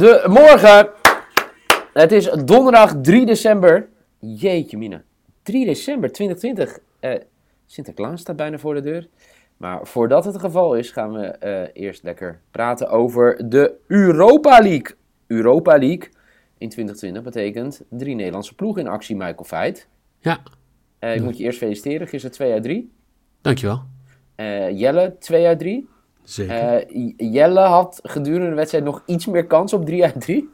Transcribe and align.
Goedemorgen. 0.00 0.88
Het 1.92 2.12
is 2.12 2.24
donderdag 2.44 2.94
3 3.02 3.26
december. 3.26 3.88
Jeetje 4.18 4.76
mina. 4.78 5.02
3 5.42 5.64
december 5.66 6.12
2020. 6.12 6.78
Eh, 7.00 7.14
Sinterklaas 7.66 8.20
staat 8.20 8.36
bijna 8.36 8.58
voor 8.58 8.74
de 8.74 8.80
deur. 8.80 9.08
Maar 9.56 9.86
voordat 9.86 10.24
het 10.24 10.34
het 10.34 10.42
geval 10.42 10.74
is, 10.74 10.90
gaan 10.90 11.12
we 11.12 11.26
eh, 11.26 11.82
eerst 11.84 12.02
lekker 12.02 12.40
praten 12.50 12.88
over 12.88 13.48
de 13.48 13.74
Europa 13.86 14.58
League. 14.58 14.96
Europa 15.26 15.78
League 15.78 16.08
in 16.58 16.68
2020 16.68 17.22
betekent 17.22 17.82
drie 17.90 18.14
Nederlandse 18.14 18.54
ploegen 18.54 18.82
in 18.82 18.88
actie, 18.88 19.16
Michael 19.16 19.44
Feit. 19.44 19.88
Ja, 20.18 20.38
Eh, 20.98 21.14
ik 21.14 21.22
moet 21.22 21.38
je 21.38 21.44
eerst 21.44 21.58
feliciteren. 21.58 22.06
Gisteren 22.06 22.36
2 22.36 22.52
uit 22.52 22.62
3. 22.62 22.92
dankjewel. 23.40 23.82
Jelle 24.72 25.16
2 25.18 25.46
uit 25.46 25.58
3. 25.58 25.88
Zeker. 26.30 26.54
Eh, 26.54 27.12
Jelle 27.16 27.60
had 27.60 28.00
gedurende 28.02 28.48
de 28.48 28.54
wedstrijd 28.54 28.84
nog 28.84 29.02
iets 29.06 29.26
meer 29.26 29.46
kans 29.46 29.72
op 29.72 29.86
3 29.86 30.04
uit 30.04 30.20
3. 30.20 30.48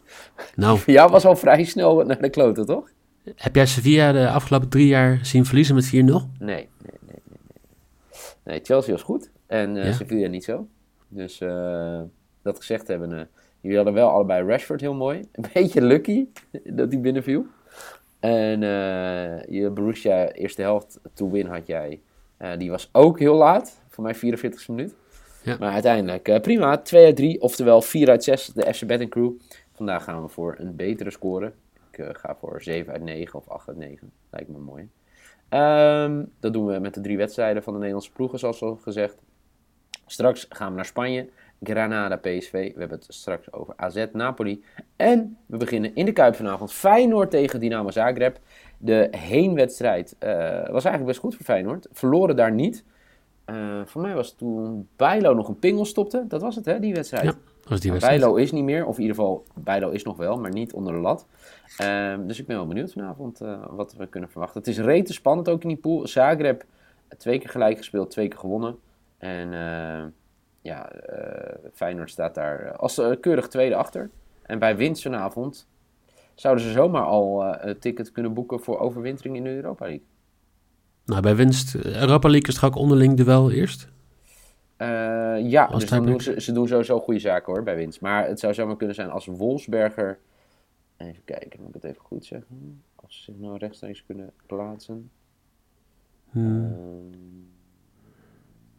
nou, 0.54 0.78
Voor 0.80 0.92
jou 0.92 1.10
was 1.10 1.24
al 1.24 1.36
vrij 1.36 1.64
snel 1.64 2.04
naar 2.04 2.20
de 2.20 2.30
kloten, 2.30 2.66
toch? 2.66 2.90
heb 3.36 3.54
jij 3.54 3.66
Sevilla 3.66 4.12
de 4.12 4.28
afgelopen 4.28 4.68
drie 4.68 4.86
jaar 4.86 5.18
zien 5.22 5.44
verliezen 5.44 5.74
met 5.74 5.86
4-0? 5.86 5.90
Nee, 5.90 5.98
nee, 5.98 6.18
nee, 6.38 6.68
nee. 6.80 6.98
Nee, 7.08 7.20
nee 8.44 8.60
Chelsea 8.62 8.92
was 8.92 9.02
goed 9.02 9.30
en 9.46 9.76
eh 9.76 9.84
Ja. 9.84 9.92
Sevilla 9.92 10.28
niet 10.28 10.44
zo. 10.44 10.66
Dus 11.08 11.40
eh, 11.40 12.00
dat 12.42 12.56
gezegd 12.56 12.88
hebben, 12.88 13.12
eh, 13.18 13.24
jullie 13.60 13.76
hadden 13.76 13.94
wel 13.94 14.08
allebei 14.08 14.46
Rashford 14.46 14.80
heel 14.80 14.94
mooi. 14.94 15.18
Een 15.32 15.44
beetje 15.52 15.82
lucky 15.82 16.26
dat 16.64 16.92
hij 16.92 17.00
binnenviel. 17.00 17.46
En 18.20 18.60
je 19.48 19.70
Borussia 19.74 20.28
eerste 20.30 20.62
helft 20.62 21.00
to 21.14 21.30
win 21.30 21.46
had 21.46 21.66
jij. 21.66 22.00
Die 22.58 22.70
was 22.70 22.88
ook 22.92 23.18
heel 23.18 23.34
laat, 23.34 23.82
voor 23.88 24.04
mij 24.04 24.16
44e 24.16 24.66
minuut. 24.66 24.94
Maar 25.58 25.72
uiteindelijk 25.72 26.28
eh, 26.28 26.40
prima, 26.40 26.78
2 26.78 27.04
uit 27.04 27.16
3, 27.16 27.40
oftewel 27.40 27.82
4 27.82 28.10
uit 28.10 28.24
6, 28.24 28.46
de 28.46 28.74
FC 28.74 28.86
Betting 28.86 29.10
Crew. 29.10 29.32
Vandaag 29.72 30.04
gaan 30.04 30.22
we 30.22 30.28
voor 30.28 30.54
een 30.58 30.76
betere 30.76 31.10
score. 31.10 31.52
Ik 31.90 31.98
eh, 31.98 32.08
ga 32.12 32.36
voor 32.40 32.62
7 32.62 32.92
uit 32.92 33.02
9 33.02 33.38
of 33.38 33.48
8 33.48 33.68
uit 33.68 33.76
9. 33.76 34.12
Lijkt 34.30 34.48
me 34.48 34.58
mooi. 34.58 34.88
Ehm, 35.48 36.24
dat 36.40 36.52
doen 36.52 36.66
we 36.66 36.78
met 36.78 36.94
de 36.94 37.00
drie 37.00 37.16
wedstrijden 37.16 37.62
van 37.62 37.72
de 37.72 37.78
Nederlandse 37.78 38.12
ploegen, 38.12 38.38
zoals 38.38 38.62
al 38.62 38.76
gezegd. 38.76 39.16
Straks 40.06 40.46
gaan 40.48 40.68
we 40.68 40.74
naar 40.76 40.84
Spanje. 40.84 41.28
Granada, 41.62 42.16
PSV. 42.16 42.52
We 42.52 42.78
hebben 42.78 42.98
het 42.98 43.06
straks 43.08 43.52
over 43.52 43.74
AZ, 43.76 44.06
Napoli. 44.12 44.64
En 44.96 45.38
we 45.46 45.56
beginnen 45.56 45.94
in 45.94 46.04
de 46.04 46.12
Kuip 46.12 46.34
vanavond. 46.34 46.72
Feyenoord 46.72 47.30
tegen 47.30 47.60
Dynamo 47.60 47.90
Zagreb. 47.90 48.38
De 48.78 49.08
heenwedstrijd 49.10 50.16
eh, 50.18 50.30
was 50.50 50.84
eigenlijk 50.84 51.06
best 51.06 51.18
goed 51.18 51.34
voor 51.34 51.44
Feyenoord. 51.44 51.86
Verloren 51.92 52.36
daar 52.36 52.52
niet. 52.52 52.84
Eh, 53.46 53.80
voor 53.84 54.02
mij 54.02 54.14
was 54.14 54.32
toen 54.32 54.88
Bijlo 54.96 55.34
nog 55.34 55.48
een 55.48 55.58
pingel 55.58 55.84
stopte. 55.84 56.24
Dat 56.28 56.40
was 56.40 56.56
het, 56.56 56.64
hè, 56.64 56.80
die 56.80 56.94
wedstrijd. 56.94 57.24
Ja, 57.24 57.30
dat 57.30 57.68
was 57.68 57.80
die 57.80 57.90
Maar 57.90 58.00
wedstrijd. 58.00 58.20
Bijlo 58.20 58.36
is 58.36 58.52
niet 58.52 58.64
meer, 58.64 58.86
of 58.86 58.96
in 58.96 59.02
ieder 59.02 59.16
geval, 59.16 59.44
Bijlo 59.54 59.90
is 59.90 60.04
nog 60.04 60.16
wel, 60.16 60.40
maar 60.40 60.52
niet 60.52 60.72
onder 60.72 60.92
de 60.92 60.98
lat. 60.98 61.26
Ehm, 61.76 62.26
dus 62.26 62.38
ik 62.38 62.46
ben 62.46 62.56
wel 62.56 62.66
benieuwd 62.66 62.92
vanavond 62.92 63.40
eh, 63.40 63.64
wat 63.70 63.94
we 63.94 64.06
kunnen 64.06 64.30
verwachten. 64.30 64.60
Het 64.60 64.68
is 64.68 64.78
rete 64.78 65.12
spannend 65.12 65.48
ook 65.48 65.62
in 65.62 65.68
die 65.68 65.76
pool. 65.76 66.06
Zagreb 66.06 66.64
twee 67.18 67.38
keer 67.38 67.48
gelijk 67.48 67.76
gespeeld, 67.76 68.10
twee 68.10 68.28
keer 68.28 68.38
gewonnen. 68.38 68.78
En 69.18 69.52
eh, 69.52 70.04
ja, 70.60 70.92
Feyenoord 71.72 72.10
staat 72.10 72.34
daar 72.34 72.76
als 72.76 73.00
keurig 73.20 73.48
tweede 73.48 73.74
achter. 73.74 74.10
En 74.42 74.58
bij 74.58 74.76
winst 74.76 75.02
vanavond 75.02 75.66
zouden 76.34 76.64
ze 76.64 76.70
zomaar 76.70 77.04
al 77.04 77.44
een 77.60 77.78
ticket 77.78 78.12
kunnen 78.12 78.34
boeken 78.34 78.60
voor 78.60 78.78
overwintering 78.78 79.36
in 79.36 79.44
de 79.44 79.54
Europa 79.54 79.84
League. 79.84 80.04
Nou, 81.06 81.22
bij 81.22 81.36
winst, 81.36 81.74
eh, 81.74 82.00
Europa 82.00 82.28
League 82.28 82.48
is 82.54 82.62
ook 82.62 82.76
onderling 82.76 83.16
duel 83.16 83.50
eerst? 83.50 83.88
Eh, 84.76 84.86
ja, 85.50 85.64
Als 85.64 85.80
dus 85.80 85.90
dan 85.90 86.06
doen 86.06 86.20
ze, 86.20 86.40
ze 86.40 86.52
doen 86.52 86.68
sowieso 86.68 87.00
goede 87.00 87.20
zaken 87.20 87.52
hoor, 87.52 87.62
bij 87.62 87.76
winst. 87.76 88.00
Maar 88.00 88.26
het 88.26 88.40
zou 88.40 88.54
zomaar 88.54 88.76
kunnen 88.76 88.94
zijn 88.94 89.10
als 89.10 89.26
Wolfsberger... 89.26 90.18
Even 90.96 91.24
kijken, 91.24 91.60
moet 91.60 91.68
ik 91.68 91.74
het 91.74 91.84
even 91.84 92.02
goed 92.02 92.24
zeggen? 92.24 92.82
Als 92.94 93.16
ze 93.16 93.22
zich 93.22 93.40
nou 93.40 93.56
rechtstreeks 93.58 94.04
kunnen 94.06 94.32
plaatsen. 94.46 95.10
Hmm, 96.30 96.64
Ehm, 96.64 96.76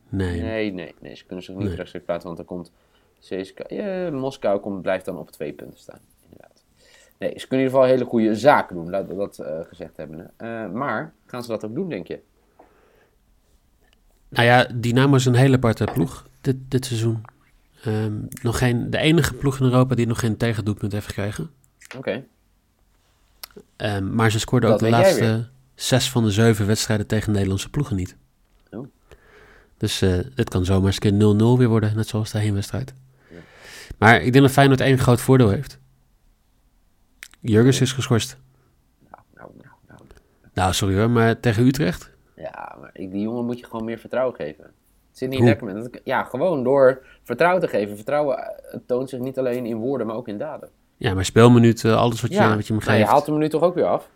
nee. 0.10 0.42
nee, 0.42 0.72
nee, 0.74 0.96
nee, 1.02 1.16
ze 1.16 1.26
kunnen 1.26 1.44
zich 1.46 1.56
niet 1.56 1.68
Nee. 1.68 1.76
rechtstreeks 1.76 2.06
plaatsen, 2.06 2.26
want 2.36 2.38
dan 2.38 2.58
komt 2.58 2.72
CSKA... 3.20 3.66
Ja, 3.68 4.10
Moskou 4.12 4.60
komt, 4.60 4.82
blijft 4.82 5.06
dan 5.06 5.18
op 5.18 5.32
twee 5.32 5.54
punten 5.54 5.80
staan. 5.80 6.00
Nee, 7.20 7.40
ze 7.40 7.48
kunnen 7.48 7.66
in 7.66 7.72
ieder 7.72 7.80
geval 7.80 7.84
hele 7.84 8.06
goede 8.06 8.36
zaken 8.36 8.76
doen, 8.76 8.90
laten 8.90 9.10
we 9.10 9.16
dat 9.16 9.40
eh, 9.40 9.60
gezegd 9.68 9.98
hebben. 9.98 10.32
Eh, 10.38 10.70
maar, 10.70 11.14
gaan 11.26 11.44
ze 11.44 11.48
dat 11.48 11.66
ook 11.66 11.76
doen, 11.76 11.90
denk 11.90 12.08
je? 12.08 12.20
Nou 14.30 14.46
ja, 14.46 14.68
Dynamo 14.76 15.16
is 15.16 15.26
een 15.26 15.36
hele 15.36 15.56
aparte 15.56 15.88
ploeg 15.94 16.28
dit, 16.42 16.56
dit 16.68 16.86
seizoen. 16.86 17.22
Ehm, 17.84 18.14
nog 18.42 18.58
geen, 18.58 18.90
de 18.90 18.98
enige 18.98 19.34
ploeg 19.34 19.60
in 19.60 19.66
Europa 19.66 19.96
die 19.96 20.08
nog 20.08 20.20
geen 20.20 20.38
tegendoelpunt 20.38 20.92
heeft 20.92 21.08
gekregen. 21.08 21.50
Oké. 21.98 22.24
Ehm, 23.76 24.16
maar 24.16 24.32
ze 24.32 24.40
scoorden 24.40 24.70
ook 24.70 24.80
de 24.80 24.90
laatste 24.90 25.48
zes 25.76 26.10
van 26.12 26.24
de 26.24 26.32
zeven 26.32 26.68
wedstrijden 26.68 27.08
tegen 27.08 27.32
Nederlandse 27.32 27.70
ploegen 27.70 27.96
niet. 27.96 28.16
Oh. 28.72 28.88
Dus 29.78 30.02
eh 30.02 30.20
dit 30.36 30.50
kan 30.50 30.66
zomaar 30.66 30.86
eens 30.86 30.96
een 30.96 31.18
keer 31.18 31.56
0-0 31.56 31.58
weer 31.58 31.68
worden, 31.68 31.96
net 31.96 32.08
zoals 32.08 32.32
de 32.32 32.40
heenwedstrijd. 32.40 32.94
Ja. 33.30 33.38
Maar 33.98 34.22
ik 34.22 34.32
denk 34.32 34.46
dat 34.46 34.54
Feyenoord 34.54 34.82
één 34.82 34.98
groot 34.98 35.22
voordeel 35.22 35.50
heeft. 35.50 35.80
Jurgens 37.40 37.82
is 37.82 37.92
geschorst. 37.92 38.38
Nou, 39.10 39.22
nou, 39.36 39.50
nou, 39.58 39.70
nou. 39.88 40.00
Nou, 40.54 40.74
sorry 40.74 40.98
hoor, 40.98 41.10
maar 41.10 41.40
tegen 41.40 41.66
Utrecht? 41.66 42.12
Ja, 42.36 42.76
maar 42.82 42.90
die 42.94 43.22
jongen 43.22 43.46
moet 43.46 43.60
je 43.60 43.66
gewoon 43.66 43.86
meer 43.86 43.98
vertrouwen 43.98 44.36
geven. 44.36 44.64
Het 44.64 45.18
zit 45.18 45.30
niet 45.30 45.38
Hoe? 45.40 45.48
lekker 45.48 45.68
met. 45.74 46.02
Ja, 46.04 46.24
gewoon 46.24 46.64
door 46.64 47.06
vertrouwen 47.24 47.62
te 47.62 47.68
geven. 47.68 47.96
Vertrouwen 47.96 48.38
eh, 48.38 48.80
toont 48.86 49.10
zich 49.10 49.20
niet 49.20 49.38
alleen 49.40 49.66
in 49.66 49.78
woorden, 49.78 50.08
maar 50.08 50.16
ook 50.16 50.28
in 50.28 50.38
daden. 50.38 50.70
Ja, 50.98 51.14
maar 51.14 51.26
speelminuten, 51.26 51.98
alles 51.98 52.22
wat 52.22 52.30
je, 52.32 52.36
ja, 52.38 52.56
wat 52.56 52.68
je 52.68 52.74
hem 52.74 52.82
nou, 52.84 52.92
je 52.94 52.98
geeft. 53.00 53.12
haalt 53.12 53.26
hem 53.26 53.38
nu 53.38 53.50
toch 53.50 53.62
ook 53.62 53.76
weer 53.76 53.86
af? 53.86 54.10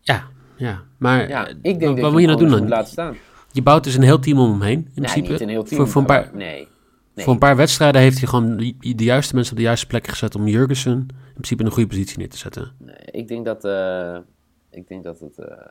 Ja, 0.00 0.22
ja. 0.56 0.82
Maar 0.98 1.28
Ja, 1.28 1.46
eh, 1.48 1.54
ik 1.62 1.78
denk 1.78 1.96
wat, 1.96 2.04
je 2.04 2.10
moet 2.12 2.20
je 2.20 2.26
nou 2.26 2.38
doen 2.38 2.50
dan? 2.50 2.68
laten 2.68 2.92
staan. 2.92 3.16
Je 3.52 3.62
bouwt 3.62 3.84
dus 3.84 3.94
een 3.94 4.02
heel 4.02 4.18
team 4.18 4.38
om 4.38 4.50
hem 4.50 4.60
heen, 4.62 4.78
in 4.78 4.84
Nee, 4.84 4.92
principe. 4.94 5.30
niet 5.30 5.40
een 5.40 5.48
heel 5.48 5.62
team. 5.62 5.76
Voor, 5.80 5.88
voor, 5.88 6.00
een 6.00 6.06
paar, 6.06 6.30
Nee. 6.34 6.68
Nee. 7.20 7.28
voor 7.28 7.32
een 7.34 7.48
paar 7.48 7.56
wedstrijden 7.56 8.00
heeft 8.00 8.18
hij 8.18 8.28
gewoon 8.28 8.56
de, 8.56 8.94
juiste 9.04 9.34
mensen 9.34 9.52
op 9.52 9.58
de 9.58 9.64
juiste 9.64 9.86
plek 9.86 10.06
gezet 10.06 10.34
om 10.34 10.46
Jurgensen 10.46 10.92
in 10.92 11.32
principe 11.32 11.60
in 11.60 11.66
een 11.66 11.72
goede 11.74 11.88
positie 11.88 12.18
neer 12.18 12.28
te 12.28 12.36
zetten. 12.36 12.72
Nee, 12.78 12.96
ik 13.10 13.28
denk 13.28 13.44
dat... 13.44 13.64
eh, 13.64 14.16
ik 14.70 14.88
denk 14.88 15.04
dat 15.04 15.20
het... 15.20 15.38
eh, 15.38 15.66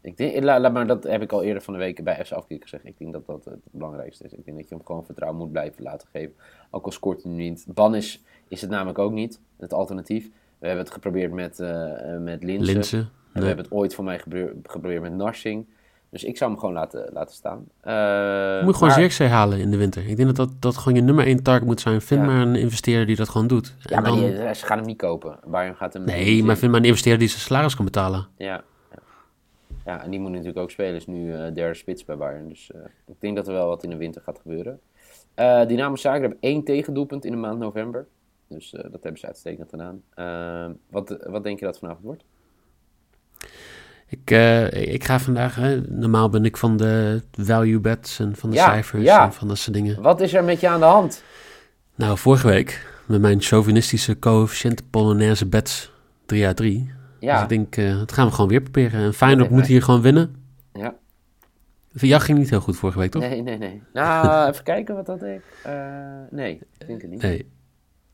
ik 0.00 0.16
denk, 0.16 0.44
la, 0.44 0.60
la- 0.60 0.68
maar 0.68 0.86
dat 0.86 1.04
heb 1.04 1.22
ik 1.22 1.32
al 1.32 1.42
eerder 1.42 1.62
van 1.62 1.72
de 1.74 1.78
week 1.80 2.04
bij 2.04 2.24
FC 2.24 2.32
Afkiek 2.32 2.62
gezegd. 2.62 2.84
Ik 2.84 2.98
denk 2.98 3.12
dat 3.12 3.26
dat 3.26 3.44
het 3.44 3.58
belangrijkste 3.70 4.24
is. 4.24 4.32
Ik 4.32 4.44
denk 4.44 4.56
dat 4.56 4.68
je 4.68 4.74
hem 4.74 4.84
gewoon 4.84 5.04
vertrouwen 5.04 5.40
moet 5.40 5.52
blijven 5.52 5.82
laten 5.82 6.08
geven. 6.12 6.34
Ook 6.70 6.84
al 6.84 6.90
scoort 6.92 7.22
hij 7.22 7.32
nu 7.32 7.42
niet. 7.42 7.64
Ban 7.68 7.94
is, 7.94 8.22
is 8.48 8.60
het 8.60 8.70
namelijk 8.70 8.98
ook 8.98 9.12
niet, 9.12 9.40
het 9.56 9.72
alternatief. 9.72 10.24
We 10.58 10.66
hebben 10.66 10.84
het 10.84 10.94
geprobeerd 10.94 11.32
met, 11.32 11.60
eh 11.60 12.18
met. 12.18 12.42
Linsen. 12.42 13.08
En 13.32 13.40
we 13.40 13.46
hebben 13.46 13.64
het 13.64 13.74
ooit 13.74 13.94
voor 13.94 14.04
mij 14.04 14.18
geprobeerd 14.62 15.02
met 15.02 15.12
Narsing. 15.12 15.66
Dus 16.14 16.24
ik 16.24 16.36
zou 16.36 16.50
hem 16.50 16.58
gewoon 16.60 16.74
laten, 16.74 17.10
laten 17.12 17.34
staan. 17.34 17.64
Eh, 17.80 17.92
Je 17.92 18.60
moet 18.64 18.74
gewoon 18.74 18.88
maar- 18.88 18.98
Zirkzee 18.98 19.28
halen 19.28 19.58
in 19.58 19.70
de 19.70 19.76
winter. 19.76 20.06
Ik 20.08 20.16
denk 20.16 20.28
dat 20.28 20.36
dat, 20.48 20.62
dat 20.62 20.76
gewoon 20.76 20.94
je 20.94 21.02
nummer 21.02 21.26
één 21.26 21.42
target 21.42 21.64
moet 21.66 21.80
zijn. 21.80 22.00
Vind 22.00 22.20
Ja. 22.20 22.26
maar 22.26 22.40
een 22.40 22.54
investeerder 22.56 23.06
die 23.06 23.16
dat 23.16 23.28
gewoon 23.28 23.46
doet. 23.46 23.74
Ja, 23.78 23.96
En 23.96 24.02
maar 24.02 24.10
dan- 24.10 24.20
die, 24.20 24.36
eh, 24.38 24.54
ze 24.54 24.66
gaan 24.66 24.78
hem 24.78 24.86
niet 24.86 24.96
kopen. 24.96 25.38
Bayern 25.46 25.76
gaat 25.76 25.92
hem 25.92 26.04
nee, 26.04 26.44
maar 26.44 26.56
vind 26.56 26.70
maar 26.72 26.80
een 26.80 26.86
investeerder 26.86 27.20
die 27.20 27.28
zijn 27.28 27.40
salaris 27.40 27.76
kan 27.76 27.84
betalen. 27.84 28.26
Ja, 28.36 28.62
ja. 28.90 28.98
ja, 29.84 30.02
en 30.04 30.10
die 30.10 30.20
moet 30.20 30.30
natuurlijk 30.30 30.58
ook 30.58 30.70
spelen. 30.70 30.94
Is 30.94 31.06
nu 31.06 31.34
eh, 31.34 31.54
derde 31.54 31.74
spits 31.74 32.04
bij 32.04 32.16
Bayern. 32.16 32.48
Dus 32.48 32.70
eh, 32.72 32.80
ik 33.06 33.14
denk 33.20 33.36
dat 33.36 33.46
er 33.46 33.52
wel 33.52 33.68
wat 33.68 33.82
in 33.84 33.90
de 33.90 33.96
winter 33.96 34.22
gaat 34.22 34.38
gebeuren. 34.42 34.80
Eh 35.34 35.66
Dynamo 35.66 35.96
Zagreb 35.96 36.36
één 36.40 36.64
tegendoelpunt 36.64 37.24
in 37.24 37.30
de 37.30 37.38
maand 37.38 37.58
november. 37.58 38.06
Dus 38.48 38.72
eh, 38.74 38.82
dat 38.82 39.02
hebben 39.02 39.20
ze 39.20 39.26
uitstekend 39.26 39.70
gedaan. 39.70 40.02
Eh, 40.14 40.70
wat, 40.90 41.16
wat 41.26 41.42
denk 41.42 41.58
je 41.58 41.64
dat 41.64 41.78
vanavond 41.78 42.04
wordt? 42.04 42.24
Ik, 44.22 44.30
eh, 44.30 44.92
ik 44.92 45.04
ga 45.04 45.20
vandaag, 45.20 45.54
hè, 45.54 45.80
normaal 45.80 46.28
ben 46.28 46.44
ik 46.44 46.56
van 46.56 46.76
de 46.76 47.22
value 47.32 47.80
bets 47.80 48.18
en 48.18 48.36
van 48.36 48.50
de 48.50 48.56
Ja, 48.56 48.64
cijfers 48.64 49.02
ja. 49.02 49.24
en 49.24 49.32
van 49.32 49.48
dat 49.48 49.58
soort 49.58 49.76
dingen. 49.76 50.02
Wat 50.02 50.20
is 50.20 50.34
er 50.34 50.44
met 50.44 50.60
je 50.60 50.68
aan 50.68 50.80
de 50.80 50.86
hand? 50.86 51.22
Nou, 51.94 52.18
vorige 52.18 52.46
week 52.46 52.86
met 53.06 53.20
mijn 53.20 53.40
chauvinistische 53.40 54.18
coëfficiënt 54.18 54.90
Polonaise 54.90 55.46
bets 55.46 55.90
3 56.26 56.46
uit 56.46 56.56
3. 56.56 56.78
Dus 56.84 56.92
Ja, 57.18 57.42
ik 57.42 57.48
denk, 57.48 57.76
eh, 57.76 57.98
dat 57.98 58.12
gaan 58.12 58.26
we 58.26 58.32
gewoon 58.32 58.50
weer 58.50 58.60
proberen. 58.60 59.00
En 59.00 59.14
Feyenoord 59.14 59.50
moet 59.50 59.66
hier 59.66 59.82
gewoon 59.82 60.02
winnen. 60.02 60.34
ja. 60.72 60.94
Jou 61.96 62.22
ging 62.22 62.38
niet 62.38 62.50
heel 62.50 62.60
goed 62.60 62.76
vorige 62.76 62.98
week, 62.98 63.10
toch? 63.10 63.22
Nee, 63.22 63.42
nee, 63.42 63.58
nee. 63.58 63.82
Nou, 63.92 64.48
even 64.50 64.64
kijken 64.64 64.94
wat 64.94 65.06
dat 65.06 65.22
ik. 65.22 65.42
eh 65.62 65.72
nee, 66.30 66.60
ik 66.78 66.86
denk 66.86 67.02
het 67.02 67.10
niet. 67.10 67.22
Nee. 67.22 67.46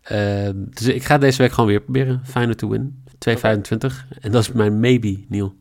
Eh, 0.00 0.49
dus 0.55 0.87
ik 0.87 1.05
ga 1.05 1.19
deze 1.19 1.43
week 1.43 1.52
gewoon 1.52 1.69
weer 1.70 1.81
proberen. 1.81 2.20
Feyenoord 2.25 2.58
to 2.58 2.69
win. 2.69 3.05
2,25. 3.19 4.06
En 4.20 4.31
dat 4.31 4.43
is 4.43 4.52
mijn 4.52 4.81
maybe, 4.81 5.25
Neil. 5.29 5.55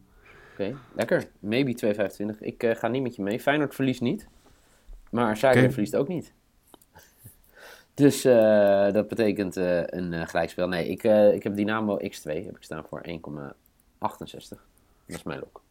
Oké, 0.60 0.78
lekker. 0.94 1.28
Maybe 1.40 1.96
2,25. 2.34 2.40
Ik 2.40 2.64
eh, 2.64 2.76
ga 2.76 2.88
niet 2.88 3.02
met 3.02 3.16
je 3.16 3.22
mee. 3.22 3.40
Feyenoord 3.40 3.76
verliest 3.76 4.02
niet. 4.02 4.28
Maar 5.12 5.38
Zagreb 5.38 5.72
verliest 5.72 5.96
ook 5.96 6.08
niet. 6.08 6.34
Dus 7.94 8.26
eh, 8.26 8.92
dat 8.92 9.08
betekent 9.08 9.58
eh, 9.58 9.82
een 9.86 10.28
gelijkspel. 10.28 10.68
Nee, 10.68 10.88
ik, 10.88 11.04
ik 11.34 11.44
heb 11.44 11.56
Dynamo 11.56 11.98
X2 11.98 12.24
heb 12.24 12.56
ik 12.56 12.64
staan 12.64 12.86
voor 12.86 13.06
1,68. 13.08 13.18
Dat 14.00 14.60
is 15.06 15.24
mijn 15.24 15.40
lok. 15.40 15.62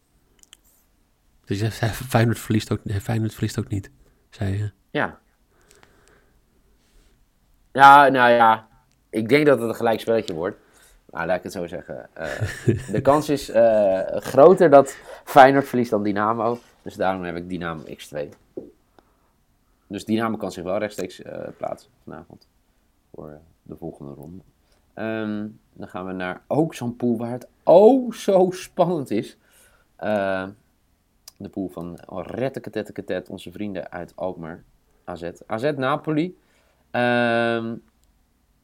Dus 1.45 1.61
je 1.61 1.71
zei, 1.71 1.91
Feyenoord 1.91 2.39
verliest 2.39 2.73
ook, 2.73 2.81
Feyenoord 3.03 3.35
verliest 3.35 3.59
ook 3.59 3.69
niet, 3.69 3.91
zei 4.31 4.57
je. 4.57 4.71
Ja. 4.91 5.19
Ja, 7.73 8.09
nou 8.09 8.31
ja. 8.31 8.69
ik 9.11 9.29
denk 9.29 9.47
dat 9.47 9.61
het 9.61 9.69
een 9.69 9.75
gelijk 9.75 10.01
spelletje 10.01 10.35
wordt. 10.35 10.57
Maar 11.11 11.27
laat 11.27 11.37
ik 11.37 11.43
het 11.43 11.53
zo 11.53 11.67
zeggen. 11.67 12.09
Eh, 12.13 12.27
de 12.93 13.01
kans 13.01 13.29
is 13.29 13.51
eh, 13.51 14.01
groter 14.07 14.71
dat 14.71 14.97
Feyenoord 15.25 15.69
verliest 15.69 15.91
dan 15.91 16.03
Dynamo. 16.03 16.59
Dus 16.83 16.95
daarom 16.95 17.23
heb 17.23 17.37
ik 17.37 17.49
Dynamo 17.49 17.83
x2. 17.83 18.29
Dus 19.87 20.05
Dynamo 20.05 20.37
kan 20.37 20.53
zich 20.53 20.65
wel 20.65 20.79
rechtstreeks 20.79 21.23
eh, 21.23 21.49
plaatsen 21.57 21.91
vanavond. 22.05 22.47
Voor 23.15 23.39
de 23.63 23.77
volgende 23.77 24.13
ronde. 24.13 24.43
Ehm, 24.95 25.47
dan 25.73 25.89
gaan 25.89 26.07
we 26.07 26.13
naar 26.13 26.43
ook 26.47 26.75
zo'n 26.75 26.97
pool 26.97 27.17
waar 27.17 27.31
het 27.31 27.49
oh 27.63 28.13
zo 28.13 28.51
spannend 28.51 29.11
is. 29.11 29.37
De 31.37 31.49
pool 31.51 31.69
van 31.69 31.99
Retteketetteketet, 32.09 33.29
onze 33.29 33.53
vrienden 33.53 33.91
uit 33.91 34.13
Alkmaar. 34.15 34.63
AZ. 35.05 35.31
AZ 35.47 35.73
Napoli. 35.77 36.39
Ehm, 36.91 37.75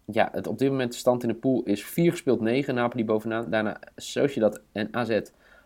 ja, 0.05 0.29
het, 0.33 0.47
op 0.47 0.59
dit 0.59 0.71
moment 0.71 0.93
de 0.93 0.99
stand 0.99 1.23
in 1.23 1.29
de 1.29 1.35
pool 1.35 1.63
is 1.63 1.85
4 1.85 2.11
gespeeld 2.11 2.41
9, 2.41 2.75
Napoli 2.75 3.05
bovenaan. 3.05 3.51
Daarna 3.51 3.81
Sociedad 3.97 4.61
en 4.73 4.89
AZ 4.91 5.21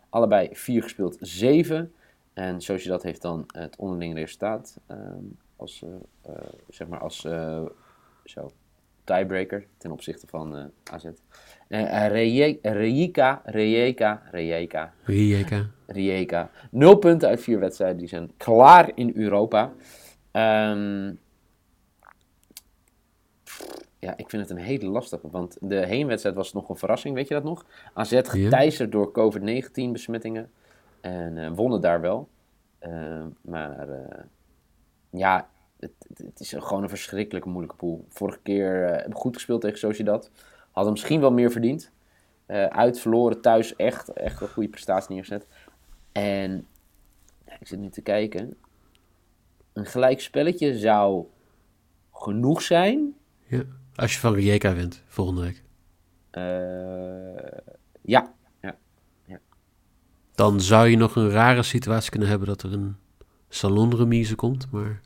allebei 0.08 0.48
4 0.52 0.82
gespeeld 0.82 1.16
7. 1.20 1.92
En 2.32 2.60
Sociedad 2.60 3.02
heeft 3.02 3.22
dan 3.22 3.44
het 3.46 3.76
onderling 3.76 4.14
resultaat 4.14 4.80
ehm, 4.86 5.24
als, 5.56 5.82
eh, 5.82 6.32
eh, 6.32 6.42
zeg 6.68 6.88
maar 6.88 7.00
als 7.00 7.24
eh, 7.24 7.62
zo, 8.24 8.50
tiebreaker 9.04 9.66
ten 9.76 9.90
opzichte 9.90 10.26
van 10.26 10.70
AZ. 10.92 11.04
Rijeka, 11.68 12.70
Rijeka, 12.70 13.42
Rijeka, 13.44 14.22
Rijeka. 15.04 15.70
Rijeka. 15.86 16.50
Nul 16.70 16.96
punten 16.96 17.28
uit 17.28 17.40
vier 17.40 17.60
wedstrijden. 17.60 17.98
Die 17.98 18.08
zijn 18.08 18.30
klaar 18.36 18.90
in 18.94 19.12
Europa. 19.14 19.72
Ehm, 20.30 21.12
ja, 23.98 24.16
ik 24.16 24.30
vind 24.30 24.42
het 24.42 24.50
een 24.50 24.64
hele 24.64 24.86
lastige. 24.86 25.30
Want 25.30 25.56
de 25.60 25.86
heenwedstrijd 25.86 26.36
was 26.36 26.52
nog 26.52 26.68
een 26.68 26.76
verrassing, 26.76 27.14
weet 27.14 27.28
je 27.28 27.34
dat 27.34 27.44
nog? 27.44 27.66
AZ 27.94 28.20
geteisterd 28.24 28.92
door 28.92 29.12
COVID-19 29.12 29.70
besmettingen. 29.92 30.50
En 31.00 31.38
eh, 31.38 31.50
wonnen 31.54 31.80
daar 31.80 32.00
wel. 32.00 32.28
Eh, 32.78 33.24
maar 33.40 33.88
eh, 33.88 34.20
ja, 35.10 35.48
het, 35.80 35.90
het- 36.14 36.40
is 36.40 36.52
gewoon 36.58 36.82
een 36.82 36.88
verschrikkelijke 36.88 37.48
moeilijke 37.48 37.76
pool. 37.76 38.04
Vorige 38.08 38.38
keer 38.42 38.84
eh, 38.84 38.90
hebben 39.00 39.18
goed 39.18 39.34
gespeeld 39.34 39.60
tegen 39.60 39.78
Sociedad. 39.78 40.30
Hadden 40.70 40.92
misschien 40.92 41.20
wel 41.20 41.32
meer 41.32 41.50
verdiend. 41.50 41.90
Uit, 42.68 43.00
verloren, 43.00 43.40
thuis 43.40 43.76
echt, 43.76 44.08
echt 44.12 44.40
een 44.40 44.48
goede 44.48 44.68
prestatie 44.68 45.14
neergezet. 45.14 45.46
En 46.12 46.66
ik 47.60 47.66
zit 47.66 47.78
nu 47.78 47.88
te 47.88 48.00
kijken. 48.00 48.56
Een 49.72 49.86
gelijk 49.86 50.20
spelletje 50.20 50.78
zou 50.78 51.24
genoeg 52.12 52.62
zijn. 52.62 53.14
Ja. 53.46 53.62
Als 53.98 54.12
je 54.14 54.18
van 54.20 54.34
Rijeka 54.34 54.74
wint, 54.74 55.02
volgende 55.06 55.40
week. 55.40 55.62
Eh, 56.30 57.58
ja, 58.02 58.32
Dan 60.34 60.60
zou 60.60 60.88
je 60.88 60.96
nog 60.96 61.16
een 61.16 61.30
rare 61.30 61.62
situatie 61.62 62.10
kunnen 62.10 62.28
hebben 62.28 62.48
dat 62.48 62.62
er 62.62 62.72
een 62.72 62.96
salonremise 63.48 64.34
komt. 64.34 64.70
Maar 64.70 65.00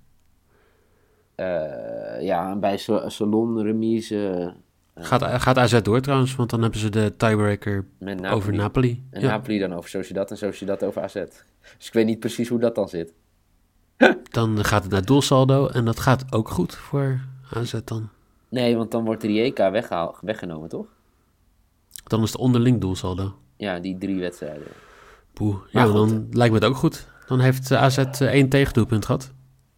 eh, 1.35 2.23
ja, 2.23 2.57
bij 2.57 2.77
sa- 2.77 3.09
salon 3.09 3.63
remise 3.63 4.53
gaat, 4.95 5.23
gaat 5.43 5.59
AZ 5.59 5.81
door 5.83 6.01
trouwens, 6.01 6.37
want 6.37 6.51
dan 6.51 6.63
hebben 6.63 6.81
ze 6.81 6.89
de 6.91 7.15
tiebreaker 7.17 7.85
Napoli. 7.99 8.29
over 8.29 8.53
Napoli. 8.55 9.05
En 9.11 9.21
Ja. 9.21 9.29
Napoli 9.31 9.59
dan 9.59 9.73
over 9.73 9.91
Sociedad 9.91 10.31
en 10.31 10.37
Sociedad 10.37 10.83
over 10.85 11.03
AZ. 11.03 11.13
Dus 11.79 11.87
ik 11.87 11.93
weet 11.93 12.07
niet 12.07 12.21
precies 12.21 12.49
hoe 12.49 12.59
dat 12.59 12.75
dan 12.75 12.89
zit. 12.89 13.13
Dan 14.31 14.65
gaat 14.65 14.83
het 14.83 14.93
naar 14.93 15.05
doelsaldo 15.05 15.67
en 15.67 15.85
dat 15.85 16.01
gaat 16.01 16.33
ook 16.33 16.49
goed 16.49 16.75
voor 16.75 17.21
AZ 17.55 17.75
dan. 17.85 18.09
Nee, 18.53 18.77
want 18.77 18.91
dan 18.91 19.05
wordt 19.05 19.23
Rijeka 19.23 19.71
weggehaald, 19.71 20.19
weggenomen, 20.21 20.69
toch? 20.69 20.87
Dan 22.05 22.23
is 22.23 22.33
het 22.33 22.41
onderling 22.41 22.81
doelsaldo. 22.81 23.35
Ja, 23.57 23.79
die 23.79 23.99
drie 23.99 24.21
wedstrijden. 24.21 24.67
Poeh. 25.33 25.57
Maar 25.73 25.87
Ja, 25.87 25.93
goed, 25.93 25.95
dan 26.09 26.27
lijkt 26.31 26.53
me 26.55 26.59
het 26.59 26.69
ook 26.69 26.77
goed. 26.77 27.09
Dan 27.27 27.41
heeft 27.41 27.71
eh, 27.71 27.83
AZ 27.83 27.99
eh, 27.99 28.21
één 28.21 28.49
tegendoelpunt 28.49 29.05
gehad. 29.07 29.33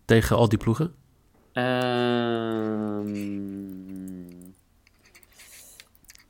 Tegen 0.05 0.37
al 0.37 0.49
die 0.49 0.59
ploegen. 0.59 0.95
Ehm 1.53 3.13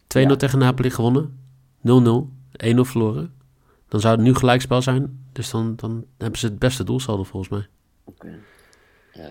2-0 0.06 0.20
Ja. 0.31 0.37
tegen 0.37 0.58
Napoli 0.58 0.90
gewonnen. 0.90 1.38
0-0. 1.81 2.29
1-0 2.56 2.81
verloren. 2.81 3.35
Dan 3.88 4.00
zou 4.00 4.14
het 4.14 4.25
nu 4.25 4.35
gelijkspel 4.35 4.82
zijn. 4.82 5.26
Dus 5.32 5.50
dan, 5.50 5.76
dan 5.76 6.05
hebben 6.19 6.38
ze 6.38 6.47
het 6.47 6.58
beste 6.58 6.85
doelsaldo 6.85 7.23
volgens 7.23 7.50
mij. 7.52 7.67
Oké. 8.05 8.38
Ja. 9.12 9.31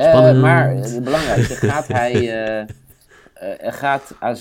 Eh, 0.00 0.08
Spannend. 0.08 0.40
maar 0.40 0.70
eh, 0.76 0.82
het 0.82 1.04
belangrijkste, 1.04 1.54
gaat 1.54 1.86
hij, 1.88 2.12
eh, 2.30 2.60
eh, 3.66 3.72
gaat 3.74 4.14
AZ, 4.20 4.40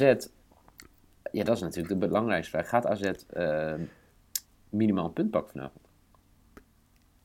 ja 1.32 1.44
dat 1.44 1.56
is 1.56 1.62
natuurlijk 1.62 2.00
de 2.02 2.08
belangrijkste 2.08 2.50
vraag, 2.52 2.70
gaat 2.70 2.86
AZ 2.86 3.02
eh, 3.30 3.74
minimaal 4.70 5.06
een 5.06 5.14
punt 5.14 5.32
pakken 5.32 5.52
vanavond? 5.52 5.88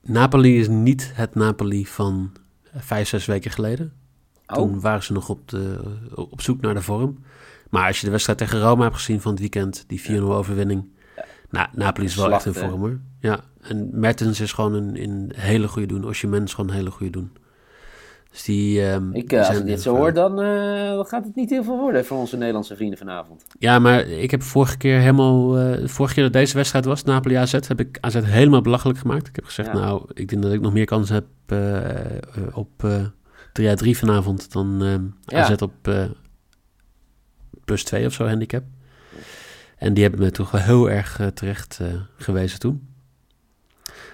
Napoli 0.00 0.58
is 0.60 0.69
niet 0.69 1.12
het 1.14 1.34
Napoli 1.34 1.86
van 1.86 2.32
eh, 2.72 2.81
vijf, 2.81 3.08
zes 3.08 3.26
weken 3.26 3.50
geleden. 3.50 3.92
Toen 4.46 4.75
Oh, 4.75 4.82
waren 4.82 5.02
ze 5.02 5.12
nog 5.12 5.28
op, 5.28 5.48
de, 5.48 5.80
op 6.14 6.40
zoek 6.40 6.60
naar 6.60 6.75
de 6.75 6.82
vorm. 6.82 7.19
Maar 7.70 7.87
als 7.87 7.98
je 7.98 8.04
de 8.04 8.10
wedstrijd 8.12 8.38
tegen 8.38 8.60
Roma 8.60 8.82
hebt 8.82 8.94
gezien 8.94 9.20
van 9.20 9.30
het 9.30 9.40
weekend, 9.40 9.84
die 9.87 10.02
4-0 10.02 10.22
overwinning. 10.22 10.92
Nou, 11.50 11.69
Napoli 11.72 12.06
is 12.06 12.14
wel 12.14 12.32
echt 12.32 12.46
in 12.46 12.54
vorm 12.54 12.80
hoor. 12.80 12.98
Ja, 13.20 13.40
en 13.60 13.88
Mertens 13.92 14.40
is 14.40 14.52
gewoon 14.52 14.75
een, 14.75 15.02
een 15.02 15.32
hele 15.37 15.69
goede 15.69 15.88
doen. 15.88 16.04
Osimhen 16.04 16.42
is 16.44 16.54
gewoon 16.54 16.70
een 16.70 16.76
hele 16.76 16.90
goede 16.90 17.12
doen. 17.12 17.32
Dus 18.34 18.42
die, 18.42 18.86
ehm, 18.86 19.12
ik, 19.12 19.32
eh, 19.32 19.48
als 19.48 19.58
ik 19.58 19.66
dit 19.66 19.82
zo 19.82 19.96
hoor, 19.96 20.12
dan 20.12 20.40
eh, 20.40 21.04
gaat 21.04 21.25
het 21.25 21.34
niet 21.34 21.50
heel 21.50 21.64
veel 21.64 21.78
worden 21.78 22.04
voor 22.04 22.19
onze 22.19 22.36
Nederlandse 22.36 22.76
vrienden 22.76 22.98
vanavond. 22.98 23.44
Ja, 23.58 23.78
maar 23.78 24.00
ik 24.00 24.31
heb 24.31 24.42
vorige 24.42 24.76
keer 24.76 24.98
helemaal... 24.98 25.58
eh 25.58 25.88
vorige 25.88 26.14
keer 26.14 26.22
dat 26.22 26.32
deze 26.32 26.56
wedstrijd 26.56 26.84
was, 26.84 27.02
Napoli 27.04 27.34
AZ, 27.34 27.52
heb 27.52 27.81
ik 27.81 27.98
AZ 28.00 28.14
helemaal 28.22 28.60
belachelijk 28.60 28.98
gemaakt. 28.98 29.28
Ik 29.28 29.36
heb 29.36 29.44
gezegd, 29.44 29.69
Ja. 29.69 29.75
nou, 29.75 30.04
ik 30.14 30.28
denk 30.28 30.42
dat 30.42 30.52
ik 30.52 30.60
nog 30.60 30.72
meer 30.72 30.84
kans 30.84 31.08
heb 31.08 31.25
eh, 31.46 32.16
eh, 32.16 32.22
op 32.52 32.84
eh 32.84 33.04
3 33.52 33.69
uit 33.69 33.78
3 33.78 33.98
vanavond 33.98 34.52
dan 34.52 34.82
eh, 34.82 34.94
Ja. 35.38 35.42
AZ 35.44 35.62
op 35.62 35.88
eh, 35.88 36.04
plus 37.64 37.84
2 37.84 38.06
of 38.06 38.12
zo 38.12 38.26
handicap. 38.26 38.64
En 39.76 39.94
die 39.94 40.02
hebben 40.02 40.20
me 40.20 40.30
toch 40.30 40.50
wel 40.50 40.61
heel 40.61 40.90
erg 40.90 41.20
eh, 41.20 41.26
terecht 41.26 41.78
eh, 41.80 41.87
gewezen 42.16 42.59
toen. 42.59 42.88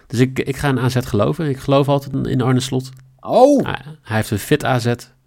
Dus 0.06 0.18
ik, 0.18 0.38
ik 0.38 0.56
ga 0.56 0.68
in 0.68 0.78
AZ 0.78 0.96
geloven. 1.00 1.48
Ik 1.48 1.58
geloof 1.58 1.88
altijd 1.88 2.26
in 2.26 2.40
Arne 2.40 2.60
Slot. 2.60 2.90
Oh, 3.20 3.64
Hij, 3.64 3.82
hij 4.02 4.16
heeft 4.16 4.30
een 4.30 4.38
fit 4.38 4.64
AZ. 4.64 4.84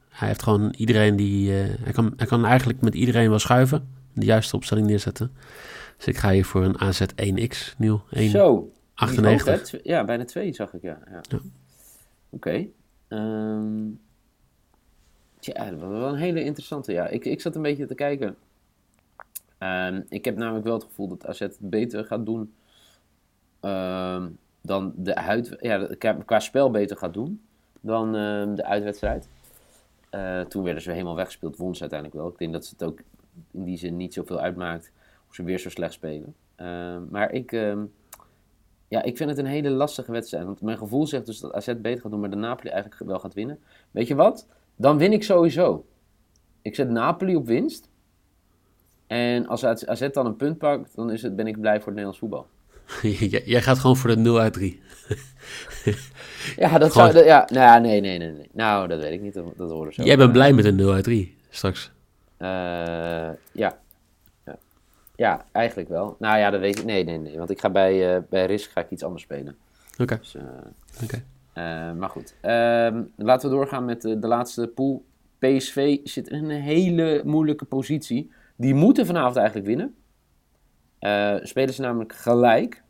Hij 0.10 0.28
heeft 0.28 0.44
gewoon 0.44 0.74
iedereen 0.78 1.16
die... 1.16 1.60
eh, 1.62 1.66
hij, 1.80 1.92
kan, 1.94 2.14
hij 2.18 2.28
kan 2.28 2.46
eigenlijk 2.46 2.82
met 2.82 2.96
iedereen 2.96 3.30
wel 3.30 3.40
schuiven. 3.40 3.88
De 4.14 4.26
juiste 4.26 4.56
opstelling 4.56 4.88
neerzetten. 4.88 5.32
Dus 5.98 6.06
ik 6.06 6.18
ga 6.18 6.32
hier 6.32 6.46
voor 6.46 6.64
een 6.64 6.80
AZ 6.80 7.02
1x, 7.02 7.78
Niel. 7.78 8.04
1,98. 8.16 8.24
zo. 8.30 8.72
Die 8.96 9.10
is 9.10 9.18
hoog, 9.18 9.46
hè? 9.46 9.60
Tw- 9.60 9.76
ja, 9.84 10.04
bijna 10.04 10.26
twee 10.26 10.54
zag 10.54 10.74
ik, 10.74 10.82
ja. 10.82 10.98
ja. 11.12 11.22
Ja. 11.30 11.40
Oké. 12.30 12.66
Ehm, 13.08 13.88
tja, 15.40 15.70
dat 15.72 15.80
was 15.80 15.90
wel 15.90 16.10
een 16.10 16.16
hele 16.16 16.44
interessante. 16.44 16.92
Ja, 16.92 17.08
ik, 17.08 17.26
ik 17.26 17.42
zat 17.42 17.56
een 17.56 17.62
beetje 17.62 17.86
te 17.86 17.96
kijken. 17.96 18.36
Ehm, 19.58 20.02
ik 20.10 20.26
heb 20.26 20.38
namelijk 20.38 20.66
wel 20.66 20.74
het 20.74 20.84
gevoel 20.84 21.08
dat 21.08 21.26
AZ 21.28 21.40
het 21.40 21.58
beter 21.60 22.06
gaat 22.06 22.26
doen 22.26 22.54
ehm, 23.60 24.30
dan 24.62 24.94
de 24.96 25.16
uit, 25.16 25.58
ja, 25.60 25.88
qua 26.26 26.40
spel 26.40 26.72
beter 26.72 26.98
gaat 26.98 27.14
doen 27.14 27.42
dan 27.84 28.16
ehm, 28.16 28.56
de 28.56 28.66
uitwedstrijd. 28.66 29.28
Eh, 30.10 30.42
toen 30.42 30.64
werden 30.64 30.84
ze 30.84 30.92
helemaal 30.92 31.16
weggespeeld, 31.16 31.58
won 31.58 31.76
ze 31.76 31.82
uiteindelijk 31.82 32.20
wel. 32.20 32.30
Ik 32.30 32.38
denk 32.38 32.54
dat 32.54 32.66
ze 32.66 32.74
het 32.78 32.84
ook 32.84 33.00
in 33.52 33.64
die 33.64 33.78
zin 33.78 33.98
niet 33.98 34.14
zoveel 34.14 34.40
uitmaakt 34.40 34.92
hoe 35.26 35.36
ze 35.36 35.44
weer 35.44 35.60
zo 35.60 35.70
slecht 35.70 35.94
spelen. 35.94 36.36
Ehm, 36.56 37.02
maar 37.10 37.32
ik, 37.32 37.52
ehm, 37.52 37.86
ja, 38.88 39.02
ik 39.02 39.18
vind 39.18 39.30
het 39.30 39.40
een 39.40 39.46
hele 39.46 39.70
lastige 39.70 40.12
wedstrijd. 40.12 40.46
Want 40.46 40.62
mijn 40.62 40.78
gevoel 40.78 41.08
zegt 41.08 41.26
dus 41.26 41.40
dat 41.40 41.54
AZ 41.54 41.74
beter 41.78 42.02
gaat 42.02 42.12
doen, 42.12 42.20
maar 42.20 42.30
de 42.30 42.36
Napoli 42.36 42.70
eigenlijk 42.70 43.04
wel 43.04 43.20
gaat 43.20 43.34
winnen. 43.34 43.60
Weet 43.92 44.08
je 44.08 44.16
wat? 44.16 44.48
Dan 44.76 44.98
win 44.98 45.14
ik 45.14 45.24
sowieso. 45.24 45.86
Ik 46.62 46.76
zet 46.76 46.90
Napoli 46.90 47.36
op 47.36 47.46
winst. 47.46 47.90
En 49.08 49.48
als 49.48 49.66
AZ 49.66 50.10
dan 50.10 50.26
een 50.26 50.36
punt 50.36 50.58
pakt, 50.58 50.96
dan 50.96 51.12
is 51.12 51.22
het, 51.22 51.36
ben 51.36 51.48
ik 51.48 51.60
blij 51.60 51.76
voor 51.76 51.86
het 51.86 51.96
Nederlands 51.96 52.20
voetbal. 52.20 52.48
Jij 53.46 53.62
gaat 53.62 53.80
gewoon 53.80 53.98
voor 53.98 54.10
de 54.10 54.18
0 54.18 54.40
uit 54.40 54.54
3. 54.54 54.82
Ja, 56.56 56.78
dat 56.78 56.92
Gewoon- 56.92 57.12
zou... 57.12 57.26
ja, 57.26 57.48
nou, 57.52 57.66
ja, 57.66 57.78
nee, 57.78 58.02
nee, 58.02 58.18
nee, 58.18 58.32
nee. 58.32 58.50
Nou, 58.54 58.88
dat 58.88 59.00
weet 59.00 59.14
ik 59.14 59.22
niet. 59.22 59.34
Dat, 59.34 59.46
dat 59.58 59.70
horen 59.72 59.94
zo. 59.94 60.04
Jij 60.04 60.18
bent 60.18 60.32
blij 60.32 60.54
met 60.54 60.66
een 60.66 60.76
0 60.76 60.92
uit 60.94 61.04
3 61.04 61.36
straks. 61.50 61.92
Eh, 62.38 62.48
ja. 63.52 63.78
ja. 64.46 64.58
Ja, 65.16 65.46
eigenlijk 65.52 65.90
wel. 65.90 66.16
Nou 66.20 66.38
ja, 66.38 66.50
dat 66.50 66.60
weet 66.60 66.80
ik. 66.80 66.86
Nee, 66.86 67.04
nee, 67.04 67.18
nee. 67.18 67.38
Want 67.38 67.50
ik 67.50 67.60
ga 67.60 67.70
bij, 67.70 68.16
eh, 68.16 68.22
bij 68.30 68.46
Risk 68.46 68.72
ga 68.72 68.82
ik 68.82 68.90
iets 68.90 69.04
anders 69.04 69.24
spelen. 69.24 69.56
Oké, 70.02 70.18
Dus, 70.18 70.36
eh, 70.36 70.44
oké. 71.04 71.24
eh, 71.54 71.92
maar 71.94 72.10
goed. 72.10 72.36
Ehm, 72.42 73.02
laten 73.16 73.50
we 73.50 73.56
doorgaan 73.56 73.86
met 73.86 74.02
de, 74.02 74.20
de 74.20 74.28
laatste 74.28 74.68
pool. 74.68 75.06
PSV 75.40 75.98
zit 76.04 76.28
in 76.28 76.44
een 76.50 76.62
hele 76.62 77.22
moeilijke 77.26 77.66
positie. 77.66 78.32
Die 78.56 78.74
moeten 78.74 79.06
vanavond 79.06 79.36
eigenlijk 79.36 79.68
winnen. 79.68 79.96
Eh, 81.04 81.36
spelen 81.42 81.74
ze 81.74 81.82
namelijk 81.82 82.14
gelijk. 82.14 82.84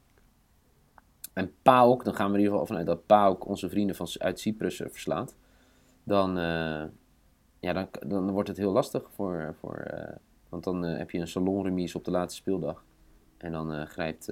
En 1.34 1.51
PAOK, 1.62 2.03
dan 2.03 2.15
gaan 2.15 2.27
we 2.27 2.34
in 2.34 2.39
ieder 2.39 2.51
geval 2.51 2.67
vanuit 2.67 2.86
dat 2.86 3.05
PAOK 3.05 3.48
onze 3.48 3.70
vrienden 3.70 3.96
van, 3.96 4.08
uit 4.17 4.39
Cyprus 4.39 4.79
eh, 4.79 4.89
verslaat. 4.89 5.36
Dan, 6.03 6.38
eh, 6.38 6.84
ja, 7.60 7.74
dan, 7.74 7.88
dan 8.08 8.32
wordt 8.32 8.48
het 8.48 8.58
heel 8.58 8.72
lastig 8.72 9.10
voor... 9.12 9.55
voor 9.60 9.91
want 10.50 10.63
dan 10.63 10.84
heb 10.84 11.12
je 11.12 11.20
een 11.20 11.27
salonremise 11.27 11.98
op 11.98 12.05
de 12.05 12.12
laatste 12.12 12.41
speeldag. 12.41 12.86
En 13.38 13.51
dan 13.51 13.88
grijpt... 13.88 14.24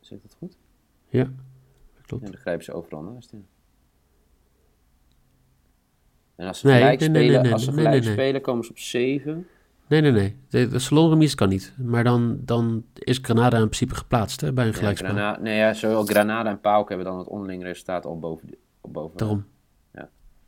zeg 0.00 0.20
dat 0.20 0.34
goed? 0.38 0.56
Ja, 1.08 1.30
klopt. 2.02 2.26
Dan 2.26 2.36
grijpen 2.36 2.64
ze 2.64 2.72
overal 2.72 3.02
naast. 3.02 3.30
Ja. 3.30 3.38
En 6.36 6.46
als 6.46 6.60
ze 6.60 6.68
gelijk, 6.68 7.02
spelen, 7.02 7.52
als 7.52 7.64
ze 7.64 7.72
gelijk 7.72 8.04
spelen, 8.04 8.40
komen 8.40 8.64
ze 8.64 8.70
op 8.70 8.78
7. 8.78 9.46
Nee, 9.88 10.00
nee, 10.00 10.12
nee. 10.12 10.36
De, 10.48 10.68
de 10.68 10.78
salonremise 10.78 11.34
kan 11.36 11.48
niet. 11.48 11.74
Maar 11.76 12.04
dan, 12.04 12.38
dan 12.44 12.84
is 12.94 13.18
Granada 13.22 13.56
in 13.56 13.64
principe 13.64 13.94
geplaatst 13.94 14.40
hè, 14.40 14.52
bij 14.52 14.64
een 14.66 14.70
Ja, 14.72 14.76
gelijkspel. 14.76 15.10
Grana 15.10 15.38
nee, 15.40 15.56
ja, 15.56 15.74
zowel 15.74 16.04
Granada 16.04 16.50
en 16.50 16.60
PAOK 16.60 16.88
hebben 16.88 17.06
dan 17.06 17.18
het 17.18 17.28
onderling 17.28 17.62
resultaat 17.62 18.04
al 18.04 18.18
boven. 18.18 18.48
Op 18.80 18.92
boven. 18.92 19.16
Daarom. 19.18 19.44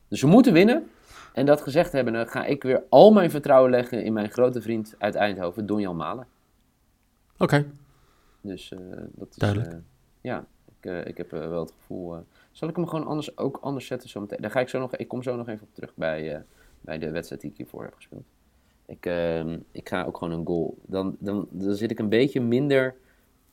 Dus 0.09 0.21
we 0.21 0.27
moeten 0.27 0.53
winnen. 0.53 0.91
En 1.33 1.47
dat 1.47 1.61
gezegd 1.61 1.93
hebben, 1.93 2.13
dan 2.13 2.29
ga 2.29 2.45
ik 2.45 2.63
weer 2.63 2.83
al 2.89 3.13
mijn 3.13 3.31
vertrouwen 3.31 3.71
leggen 3.71 4.05
in 4.05 4.13
mijn 4.13 4.31
grote 4.31 4.63
vriend 4.63 4.95
uit 4.99 5.15
Eindhoven, 5.15 5.67
Donjan 5.67 5.97
Malen. 5.97 6.27
Oké. 7.39 7.67
Dus 8.41 8.73
eh, 8.73 8.79
dat 9.15 9.29
is... 9.31 9.37
Duidelijk. 9.37 9.71
eh, 9.73 9.79
ja, 10.21 10.45
ik, 10.79 10.91
eh, 10.91 11.07
ik 11.07 11.17
heb 11.17 11.31
wel 11.31 11.61
het 11.61 11.73
gevoel... 11.79 12.25
zal 12.53 12.69
ik 12.69 12.77
hem 12.77 12.87
gewoon 12.87 13.07
anders, 13.07 13.39
ook 13.39 13.59
anders 13.61 13.87
zetten 13.87 14.09
zometeen? 14.09 14.39
Daar 14.41 14.51
ga 14.51 14.61
ik 14.61 14.69
zo 14.69 14.79
nog... 14.79 14.97
Ik 14.97 15.09
kom 15.09 15.23
zo 15.23 15.37
nog 15.37 15.49
even 15.49 15.67
op 15.67 15.75
terug 15.75 15.93
bij, 15.95 16.45
bij 16.81 16.99
de 16.99 17.11
wedstrijd 17.11 17.41
die 17.43 17.51
ik 17.51 17.57
hiervoor 17.57 17.83
heb 17.83 17.95
gespeeld. 17.95 18.25
Ik, 18.91 19.07
ehm, 19.07 19.59
ik 19.73 19.89
ga 19.89 20.05
ook 20.05 20.17
gewoon 20.17 20.39
een 20.39 20.47
goal. 20.47 20.79
Dan, 20.87 21.17
dan, 21.19 21.47
dan 21.51 21.75
zit 21.75 21.91
ik 21.91 21.99
een 21.99 22.09
beetje 22.09 22.41
minder 22.41 22.95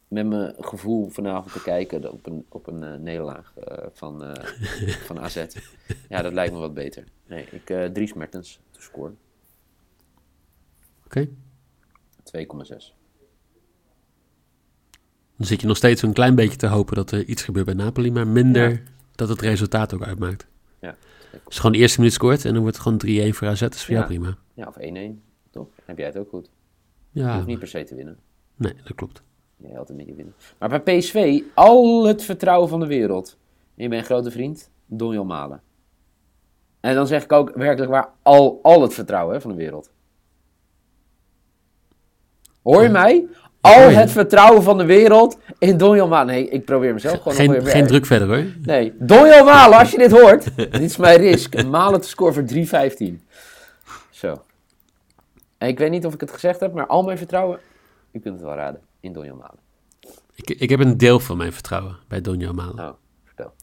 met 0.07 0.25
mijn 0.27 0.53
gevoel 0.59 1.09
vanavond 1.09 1.53
te 1.53 1.61
kijken 1.61 2.11
op 2.11 2.25
een, 2.25 2.45
op 2.49 2.67
een 2.67 2.83
eh, 2.83 2.95
nederlaag 2.99 3.53
eh, 3.57 3.85
van, 3.93 4.23
eh, 4.23 4.43
van 5.05 5.19
AZ. 5.19 5.45
Ja, 6.09 6.21
dat 6.21 6.33
lijkt 6.33 6.53
me 6.53 6.59
wat 6.59 6.73
beter. 6.73 7.03
Nee, 7.27 7.45
ik 7.51 7.65
Dries 7.93 8.13
Mertens 8.13 8.59
te 8.71 8.81
scoren. 8.81 9.17
Oké. 11.05 11.27
2,6. 12.23 12.93
Dan 15.37 15.47
zit 15.47 15.61
je 15.61 15.67
nog 15.67 15.77
steeds 15.77 16.01
een 16.01 16.13
klein 16.13 16.35
beetje 16.35 16.57
te 16.57 16.67
hopen 16.67 16.95
dat 16.95 17.11
er 17.11 17.23
iets 17.25 17.43
gebeurt 17.43 17.65
bij 17.65 17.73
Napoli, 17.75 18.11
maar 18.11 18.27
minder 18.27 18.69
Ja. 18.69 18.79
dat 19.15 19.29
het 19.29 19.41
resultaat 19.41 19.93
ook 19.93 20.03
uitmaakt. 20.03 20.47
Ja, 20.79 20.95
Als 21.43 21.53
je 21.53 21.59
gewoon 21.59 21.71
de 21.71 21.77
eerste 21.77 21.99
minuut 21.99 22.13
scoort 22.13 22.45
en 22.45 22.53
dan 22.53 22.61
wordt 22.61 22.77
het 22.77 22.85
gewoon 22.85 23.31
3-1 23.31 23.35
voor 23.35 23.47
AZ, 23.47 23.59
dat 23.59 23.73
is 23.73 23.83
voor 23.85 23.93
Ja. 23.93 23.99
jou 23.99 24.11
prima. 24.13 24.37
ja 24.53 24.67
of 24.67 24.77
1-1, 24.77 25.21
toch? 25.57 25.67
Heb 25.85 25.97
jij 25.97 26.05
het 26.07 26.17
ook 26.17 26.29
goed? 26.29 26.49
Je 27.11 27.21
Ja, 27.21 27.35
hoeft 27.35 27.47
niet 27.47 27.59
per 27.59 27.67
se 27.67 27.83
te 27.83 27.95
winnen. 27.95 28.17
nee, 28.55 28.73
dat 28.83 28.95
klopt. 28.95 29.21
Jij 29.57 29.73
had 29.75 29.95
beetje 29.95 30.13
winnen. 30.15 30.33
Maar 30.59 30.69
bij 30.83 30.97
PSV, 30.97 31.41
al 31.53 32.05
het 32.05 32.23
vertrouwen 32.23 32.69
van 32.69 32.79
de 32.79 32.87
wereld. 32.87 33.37
Je 33.75 33.87
bent 33.87 34.05
grote 34.05 34.31
vriend, 34.31 34.69
Donjon 34.85 35.27
Malen. 35.27 35.61
En 36.79 36.95
dan 36.95 37.07
zeg 37.07 37.23
ik 37.23 37.31
ook 37.31 37.51
werkelijk 37.55 37.91
waar, 37.91 38.09
al, 38.21 38.59
al 38.61 38.81
het 38.81 38.93
vertrouwen 38.93 39.35
hè, 39.35 39.41
van 39.41 39.51
de 39.51 39.57
wereld. 39.57 39.91
Hoor 42.61 42.81
je 42.81 42.87
Ja. 42.87 42.91
mij? 42.91 43.27
Al 43.61 43.89
je. 43.89 43.95
het 43.95 44.11
vertrouwen 44.11 44.63
van 44.63 44.77
de 44.77 44.85
wereld 44.85 45.37
in 45.59 45.77
Donjon 45.77 46.09
Malen. 46.09 46.33
Nee, 46.33 46.49
ik 46.49 46.65
probeer 46.65 46.93
mezelf 46.93 47.17
gewoon 47.17 47.33
nog 47.37 47.45
Geen, 47.45 47.51
weer 47.63 47.71
geen 47.71 47.87
druk 47.87 48.05
verder 48.05 48.27
hoor. 48.27 48.45
Nee, 48.61 48.93
Donjon 48.99 49.45
Malen, 49.45 49.77
als 49.79 49.91
je 49.91 49.97
dit 49.97 50.11
hoort. 50.11 50.55
dit 50.57 50.81
is 50.81 50.97
mijn 50.97 51.19
risk. 51.19 51.63
Malen 51.65 52.01
te 52.01 52.07
scoren 52.07 52.33
voor 52.33 52.43
3-15. 53.13 53.13
Zo. 54.09 54.41
En 55.57 55.67
ik 55.67 55.77
weet 55.77 55.91
niet 55.91 56.05
of 56.05 56.13
ik 56.13 56.21
het 56.21 56.31
gezegd 56.31 56.59
heb, 56.59 56.73
maar 56.73 56.87
al 56.87 57.03
mijn 57.03 57.17
vertrouwen, 57.17 57.59
u 58.11 58.19
kunt 58.19 58.35
het 58.35 58.43
wel 58.43 58.55
raden, 58.55 58.81
in 58.99 59.13
Donjon 59.13 59.37
Malen. 59.37 59.59
Ik, 60.35 60.49
ik 60.49 60.69
heb 60.69 60.79
een 60.79 60.97
deel 60.97 61.19
van 61.19 61.37
mijn 61.37 61.53
vertrouwen 61.53 61.97
bij 62.07 62.21
Donjo 62.21 62.53
Malen. 62.53 62.87
Oh, 62.87 62.93
vertel. 63.23 63.53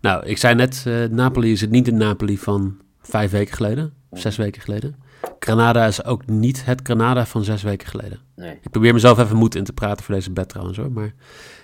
Nou, 0.00 0.26
ik 0.26 0.38
zei 0.38 0.54
net, 0.54 0.84
eh, 0.86 1.04
Napoli 1.04 1.52
is 1.52 1.60
het 1.60 1.70
niet 1.70 1.84
de 1.84 1.92
Napoli 1.92 2.38
van 2.38 2.80
vijf 3.00 3.30
weken 3.30 3.54
geleden, 3.54 3.94
of 4.08 4.20
zes 4.20 4.36
weken 4.36 4.62
geleden. 4.62 4.96
Granada 5.38 5.86
is 5.86 6.04
ook 6.04 6.26
niet 6.26 6.64
het 6.64 6.80
Granada 6.82 7.26
van 7.26 7.44
zes 7.44 7.62
weken 7.62 7.88
geleden. 7.88 8.20
Nee. 8.36 8.58
Ik 8.62 8.70
probeer 8.70 8.92
mezelf 8.92 9.18
even 9.18 9.36
moed 9.36 9.54
in 9.54 9.64
te 9.64 9.72
praten 9.72 10.04
voor 10.04 10.14
deze 10.14 10.30
bed 10.30 10.48
trouwens 10.48 10.78
hoor. 10.78 10.92
Maar 10.92 11.14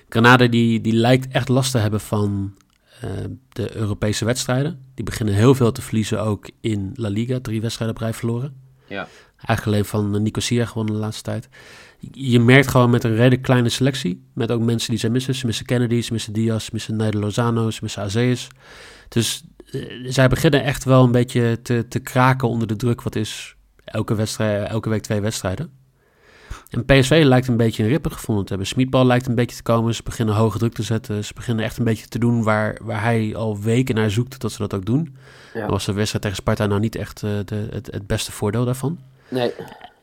Granada 0.08 0.46
die, 0.46 0.80
die 0.80 0.92
lijkt 0.92 1.28
echt 1.28 1.48
last 1.48 1.70
te 1.70 1.78
hebben 1.78 2.00
van 2.00 2.54
eh, 3.00 3.10
de 3.48 3.76
Europese 3.76 4.24
wedstrijden. 4.24 4.84
Die 4.94 5.04
beginnen 5.04 5.34
heel 5.34 5.54
veel 5.54 5.72
te 5.72 5.82
verliezen 5.82 6.22
ook 6.22 6.50
in 6.60 6.92
La 6.94 7.08
Liga. 7.08 7.40
Drie 7.40 7.60
wedstrijden 7.60 7.96
op 7.96 8.02
rij 8.02 8.14
verloren. 8.14 8.67
Ja. 8.88 9.08
Eigenlijk 9.36 9.66
alleen 9.66 9.84
van 9.84 10.14
eh, 10.14 10.20
Nicosia 10.20 10.64
gewonnen 10.64 10.94
de 10.94 11.00
laatste 11.00 11.22
tijd. 11.22 11.48
Je 12.12 12.40
merkt 12.40 12.68
gewoon 12.68 12.90
met 12.90 13.04
een 13.04 13.14
redelijk 13.14 13.42
kleine 13.42 13.68
selectie. 13.68 14.24
Met 14.34 14.50
ook 14.50 14.60
mensen 14.60 14.90
die 14.90 14.98
zij 14.98 15.10
missen. 15.10 15.34
Ze 15.34 15.46
missen 15.46 15.66
Kennedy, 15.66 16.08
missen 16.10 16.32
Diaz, 16.32 16.64
ze 16.64 16.70
missen 16.72 16.96
Neder 16.96 17.20
Lozano, 17.20 17.70
ze 17.70 17.78
missen 17.82 18.02
Azeus. 18.02 18.48
Dus 19.08 19.44
eh, 19.70 19.80
zij 20.04 20.28
beginnen 20.28 20.64
echt 20.64 20.84
wel 20.84 21.04
een 21.04 21.12
beetje 21.12 21.62
te, 21.62 21.88
te 21.88 21.98
kraken 21.98 22.48
onder 22.48 22.68
de 22.68 22.76
druk. 22.76 23.02
Wat 23.02 23.16
is 23.16 23.56
elke, 23.84 24.14
wedstrijd, 24.14 24.68
elke 24.68 24.88
week 24.88 25.02
twee 25.02 25.20
wedstrijden. 25.20 25.70
En 26.70 26.84
PSV 26.84 27.22
lijkt 27.24 27.48
een 27.48 27.56
beetje 27.56 27.82
een 27.82 27.88
rippen 27.88 28.12
gevonden 28.12 28.44
te 28.44 28.48
hebben. 28.48 28.66
Smietbal 28.66 29.06
lijkt 29.06 29.26
een 29.26 29.34
beetje 29.34 29.56
te 29.56 29.62
komen. 29.62 29.94
Ze 29.94 30.02
beginnen 30.02 30.34
hoge 30.34 30.58
druk 30.58 30.72
te 30.72 30.82
zetten. 30.82 31.24
Ze 31.24 31.34
beginnen 31.34 31.64
echt 31.64 31.78
een 31.78 31.84
beetje 31.84 32.06
te 32.06 32.18
doen 32.18 32.42
waar, 32.42 32.78
waar 32.82 33.02
hij 33.02 33.34
al 33.36 33.60
weken 33.60 33.94
naar 33.94 34.10
zoekt 34.10 34.40
dat 34.40 34.52
ze 34.52 34.58
dat 34.58 34.74
ook 34.74 34.84
doen. 34.84 35.16
Ja. 35.54 35.60
Dan 35.60 35.70
was 35.70 35.84
de 35.84 35.92
wedstrijd 35.92 36.22
tegen 36.22 36.38
Sparta 36.38 36.66
nou 36.66 36.80
niet 36.80 36.96
echt 36.96 37.22
eh, 37.22 37.30
de, 37.44 37.68
het, 37.70 37.86
het 37.92 38.06
beste 38.06 38.32
voordeel 38.32 38.64
daarvan. 38.64 38.98
Nee. 39.28 39.52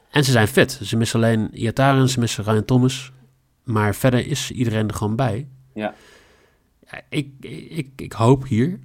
En 0.10 0.24
ze 0.24 0.32
zijn 0.32 0.48
fit. 0.48 0.80
Ze 0.84 0.98
missen 0.98 1.20
alleen 1.20 1.50
Iataren, 1.54 2.10
ze 2.10 2.20
missen 2.20 2.44
Ryan 2.44 2.66
Thomas. 2.66 3.12
Maar 3.64 3.96
verder 3.96 4.28
is 4.28 4.52
iedereen 4.52 4.88
er 4.88 4.94
gewoon 4.94 5.16
bij. 5.16 5.48
Ja. 5.74 5.94
Ja, 6.92 7.02
ik, 7.10 7.30
ik, 7.70 7.90
ik 7.96 8.12
hoop 8.12 8.48
hier, 8.48 8.80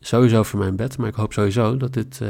sowieso 0.00 0.42
voor 0.42 0.58
mijn 0.58 0.76
bed, 0.76 0.98
maar 0.98 1.08
ik 1.08 1.14
hoop 1.14 1.32
sowieso 1.32 1.76
dat 1.76 1.92
dit 1.92 2.20
eh, 2.20 2.28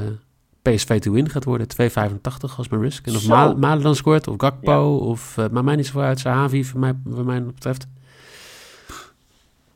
PSV 0.73 1.00
to 1.00 1.12
win 1.12 1.28
gaat 1.28 1.44
worden. 1.44 1.66
2,85 1.66 2.56
als 2.56 2.68
mijn 2.68 2.83
risk. 2.83 3.06
En 3.06 3.14
of. 3.14 3.26
Ma- 3.26 3.54
Malen 3.54 3.83
dan 3.83 3.97
scoort, 3.97 4.28
of 4.28 4.35
Gakpo, 4.38 4.73
Ja. 4.73 5.06
of 5.06 5.37
uh, 5.37 5.49
maar 5.49 5.64
mij 5.64 5.76
niet 5.76 5.87
zo 5.87 6.00
uit, 6.00 6.18
Sahavi, 6.18 6.64
voor 6.64 6.80
mij, 6.80 6.94
mij 7.04 7.42
betreft. 7.44 7.87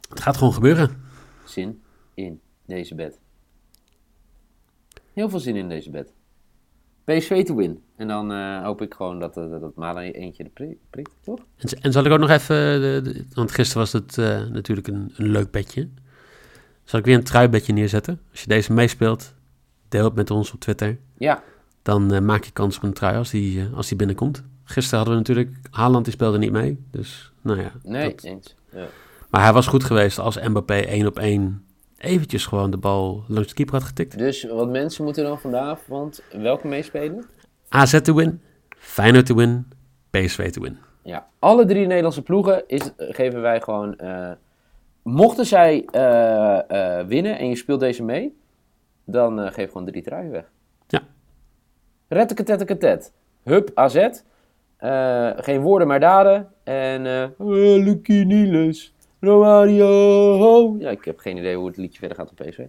Het 0.08 0.20
gaat 0.20 0.36
gewoon 0.36 0.52
gebeuren. 0.54 0.90
Zin 1.44 1.80
in 2.14 2.40
deze 2.66 2.94
bed. 2.94 3.18
Heel 5.12 5.28
veel 5.28 5.38
zin 5.40 5.56
in 5.56 5.68
deze 5.68 5.90
bed. 5.90 6.12
PSV 7.04 7.44
to 7.44 7.54
win. 7.54 7.82
En 7.96 8.08
dan 8.08 8.32
eh, 8.32 8.62
hoop 8.62 8.82
ik 8.82 8.94
gewoon 8.94 9.18
dat, 9.18 9.34
dat, 9.34 9.60
dat 9.60 9.74
Malen 9.76 10.14
eentje 10.14 10.44
de 10.54 10.76
prikt, 10.90 11.10
toch? 11.24 11.40
En, 11.80 11.92
zal 11.92 12.04
ik 12.04 12.12
ook 12.12 12.18
nog 12.18 12.30
even, 12.30 12.56
eh, 12.56 12.80
de, 12.80 13.00
de- 13.12 13.24
want 13.32 13.52
gisteren 13.52 13.82
was 13.82 13.92
het 13.92 14.18
eh, 14.18 14.46
natuurlijk 14.46 14.88
een, 14.88 15.12
een 15.16 15.28
leuk 15.30 15.50
bedje. 15.50 15.88
Zal 16.84 16.98
ik 16.98 17.04
weer 17.04 17.14
een 17.16 17.24
truibedje 17.24 17.72
neerzetten? 17.72 18.20
Als 18.30 18.40
je 18.40 18.46
deze 18.46 18.72
meespeelt, 18.72 19.34
deel 19.88 20.04
het 20.04 20.14
met 20.14 20.30
ons 20.30 20.52
op 20.52 20.60
Twitter. 20.60 20.98
Ja. 21.18 21.42
Dan 21.82 22.12
eh, 22.12 22.20
maak 22.20 22.44
je 22.44 22.50
kans 22.52 22.76
op 22.76 22.82
een 22.82 22.92
trui 22.92 23.16
als 23.16 23.30
die, 23.30 23.60
eh, 23.60 23.76
als 23.76 23.88
die 23.88 23.96
binnenkomt. 23.96 24.42
Gisteren 24.64 24.98
hadden 24.98 25.14
we 25.16 25.20
natuurlijk, 25.28 25.56
Haaland 25.70 26.04
die 26.04 26.14
speelde 26.14 26.38
niet 26.38 26.52
mee. 26.52 26.84
Dus 26.90 27.32
nou 27.42 27.60
ja. 27.60 27.72
Nee, 27.82 28.10
dat- 28.14 28.24
eens. 28.24 28.54
Ja. 28.72 28.86
maar 29.30 29.42
hij 29.42 29.52
was 29.52 29.66
goed 29.66 29.84
geweest 29.84 30.18
als 30.18 30.40
Mbappé 30.40 30.74
één 30.74 31.06
op 31.06 31.18
één 31.18 31.64
eventjes 31.98 32.46
gewoon 32.46 32.70
de 32.70 32.76
bal 32.76 33.24
langs 33.28 33.48
de 33.48 33.54
keeper 33.54 33.74
had 33.74 33.82
getikt. 33.84 34.18
Dus 34.18 34.44
wat 34.44 34.68
mensen 34.68 35.04
moeten 35.04 35.24
dan 35.24 35.38
vanavond 35.40 36.22
welke 36.32 36.66
meespelen? 36.68 37.24
AZ 37.68 38.00
te 38.00 38.14
win, 38.14 38.40
Feyenoord 38.76 39.26
te 39.26 39.34
win, 39.34 39.66
PSV 40.10 40.50
te 40.50 40.60
win. 40.60 40.78
Ja, 41.02 41.26
alle 41.38 41.64
drie 41.66 41.86
Nederlandse 41.86 42.22
ploegen 42.22 42.62
is, 42.66 42.90
geven 42.96 43.40
wij 43.40 43.60
gewoon. 43.60 43.96
eh, 43.96 44.30
mochten 45.02 45.46
zij 45.46 45.84
winnen 47.06 47.38
en 47.38 47.48
je 47.48 47.56
speelt 47.56 47.80
deze 47.80 48.02
mee, 48.02 48.36
dan 49.10 49.40
eh 49.40 49.52
geef 49.52 49.70
gewoon 49.72 49.86
drie 49.86 50.02
truien 50.02 50.30
weg. 50.30 50.50
Ja. 50.86 51.00
Retteketetteketet. 52.08 53.12
Hup, 53.42 53.70
AZ. 53.74 54.08
Eh, 54.76 55.30
geen 55.36 55.60
woorden 55.60 55.88
maar 55.88 56.00
daden. 56.00 56.48
En. 56.64 57.06
eh, 57.06 57.24
Lucky 57.84 58.22
Niels. 58.22 58.94
Romario. 59.20 60.76
Ja, 60.78 60.90
ik 60.90 61.04
heb 61.04 61.18
geen 61.18 61.36
idee 61.36 61.56
hoe 61.56 61.66
het 61.66 61.76
liedje 61.76 61.98
verder 61.98 62.16
gaat 62.16 62.30
op 62.30 62.36
PSV. 62.36 62.66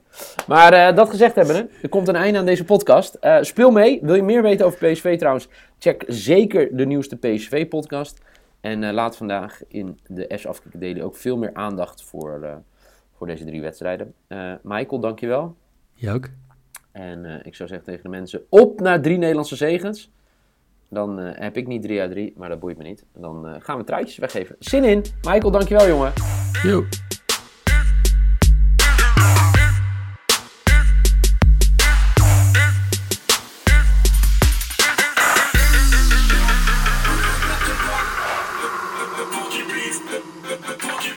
Maar 0.47 0.95
dat 0.95 1.09
gezegd 1.09 1.35
hebben, 1.35 1.69
er 1.81 1.89
komt 1.89 2.07
een 2.07 2.15
einde 2.15 2.39
aan 2.39 2.45
deze 2.45 2.65
podcast. 2.65 3.13
Eh, 3.15 3.37
speel 3.41 3.71
mee. 3.71 3.99
Wil 4.01 4.15
je 4.15 4.23
meer 4.23 4.41
weten 4.41 4.65
over 4.65 4.91
PSV 4.91 5.17
trouwens? 5.17 5.47
Check 5.79 6.03
zeker 6.07 6.77
de 6.77 6.85
nieuwste 6.85 7.17
PSV-podcast. 7.17 8.21
En 8.61 8.93
laat 8.93 9.17
vandaag 9.17 9.61
in 9.67 9.99
de 10.07 10.31
S 10.35 10.45
Afkikken 10.47 10.79
Daily 10.79 11.01
ook 11.01 11.15
veel 11.15 11.37
meer 11.37 11.53
aandacht 11.53 12.03
voor, 12.03 12.61
voor 13.15 13.27
deze 13.27 13.45
drie 13.45 13.61
wedstrijden. 13.61 14.13
Michael, 14.63 14.99
dankjewel. 14.99 15.55
Je 15.99 16.11
ook? 16.11 16.29
En 16.91 17.25
eh, 17.25 17.45
ik 17.45 17.55
zou 17.55 17.69
zeggen 17.69 17.87
tegen 17.87 18.03
de 18.03 18.09
mensen, 18.09 18.41
op 18.49 18.79
naar 18.79 19.01
drie 19.01 19.17
Nederlandse 19.17 19.55
zegens. 19.55 20.11
Dan 20.89 21.19
eh, 21.19 21.39
heb 21.41 21.57
ik 21.57 21.67
niet 21.67 21.81
3 21.81 21.99
uit 21.99 22.11
3, 22.11 22.33
maar 22.37 22.49
dat 22.49 22.59
boeit 22.59 22.77
me 22.77 22.83
niet. 22.83 23.05
Dan 23.13 23.47
eh, 23.47 23.55
gaan 23.59 23.77
we 23.77 23.83
truitjes 23.83 24.17
weggeven. 24.17 24.55
Zin 24.59 24.83
in. 24.83 25.03
Michael, 25.21 25.51
dankjewel 25.51 25.87
jongen. 25.87 26.13
Yo. 26.63 26.83